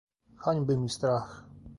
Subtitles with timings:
[0.45, 1.43] "Hańby mi strach!"